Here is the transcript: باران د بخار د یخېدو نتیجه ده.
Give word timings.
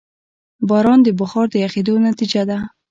باران 0.69 0.99
د 1.03 1.07
بخار 1.19 1.45
د 1.51 1.55
یخېدو 1.63 1.93
نتیجه 2.07 2.41
ده. 2.49 2.57